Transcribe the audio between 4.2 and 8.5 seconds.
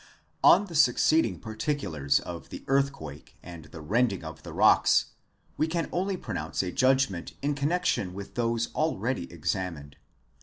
of the rocks, we can only pronounce a judgment in connexion with